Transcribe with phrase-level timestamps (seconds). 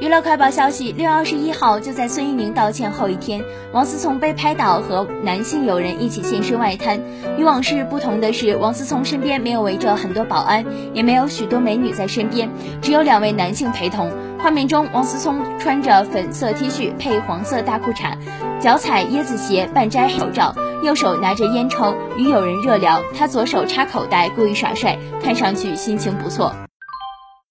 [0.00, 6.98] 娱乐快报消息六月二十一号就在孙一宁道歉后一天王思聪被拍到和男性友人一起现身外滩。
[7.36, 12.48] 与往事不同的是王思聪身边没有围着很多保安也没有许多美女在身边
[12.80, 14.10] 只有两位男性陪同。
[14.38, 18.16] 画面中王思聪穿着粉色 t 恤配黄色大裤衩
[18.58, 23.02] 脚踩椰子鞋半摘口罩右手拿着烟抽与友人热聊。
[23.14, 26.54] 他左手插口袋故意耍帅看上去心情不错。